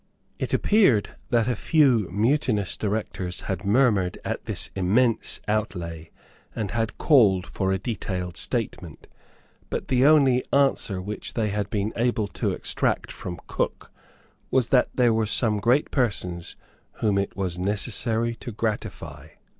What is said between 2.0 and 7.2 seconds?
mutinous directors had murmured at this immense outlay, and had